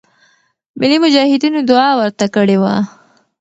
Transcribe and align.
ملی 0.79 0.97
مجاهدینو 1.03 1.59
دعا 1.69 1.89
ورته 1.99 2.25
کړې 2.35 2.57
وه. 2.61 2.75